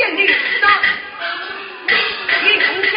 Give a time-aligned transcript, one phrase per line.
[0.00, 0.66] 见你死的，
[2.42, 2.90] 你从前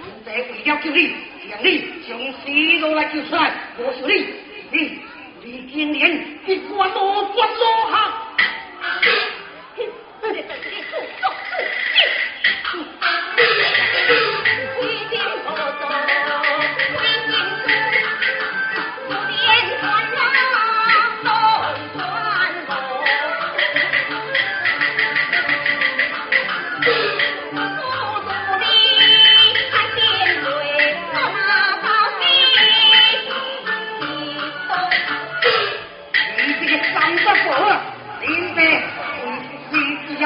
[0.00, 1.14] 不在为了救你，
[1.50, 2.36] 让你从死
[2.80, 4.12] 路来救出来，我是你，
[4.70, 4.98] 你
[5.42, 8.15] 你今年你管我管我好。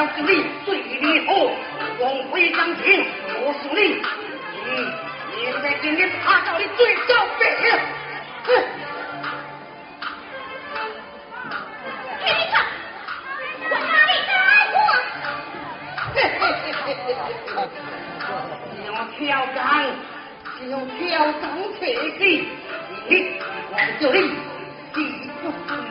[0.01, 0.29] 要是你
[0.65, 1.31] 最厉害，
[1.99, 3.05] 光辉掌厅
[3.45, 3.79] 我是你。
[4.65, 4.67] 你，
[5.35, 7.39] 你在给你拍到的最高分。
[7.61, 7.69] 给，
[13.69, 14.11] 我哪里
[14.73, 14.75] 过？
[18.87, 18.89] 要
[19.19, 19.21] 跳
[19.53, 19.61] 岗，
[20.67, 20.99] 要跳
[21.33, 21.43] 岗
[21.79, 21.81] 才
[22.17, 22.19] 你，
[23.69, 24.17] 我这里，
[24.95, 24.97] 你
[25.43, 25.45] 不。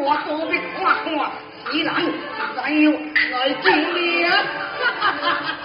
[0.00, 1.32] 我躲避哇哇
[1.72, 1.92] 你来
[2.56, 4.30] 咱要来救你啊
[4.78, 5.57] 哈哈哈哈